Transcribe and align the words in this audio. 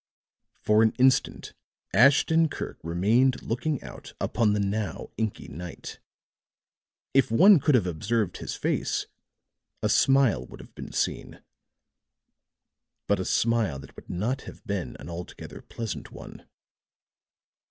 For 0.63 0.81
an 0.81 0.93
instant 0.97 1.53
Ashton 1.93 2.49
Kirk 2.49 2.79
remained 2.81 3.43
looking 3.43 3.83
out 3.83 4.13
upon 4.19 4.53
the 4.53 4.59
now 4.59 5.11
inky 5.15 5.47
night; 5.47 5.99
if 7.13 7.29
one 7.29 7.59
could 7.59 7.75
have 7.75 7.85
observed 7.85 8.37
his 8.37 8.55
face, 8.55 9.05
a 9.83 9.89
smile 9.89 10.43
would 10.47 10.59
have 10.59 10.73
been 10.73 10.91
seen; 10.91 11.43
but 13.05 13.19
a 13.19 13.25
smile 13.25 13.77
that 13.77 13.95
would 13.95 14.09
not 14.09 14.41
have 14.49 14.65
been 14.65 14.97
an 14.99 15.07
altogether 15.07 15.61
pleasant 15.61 16.11
one. 16.11 16.47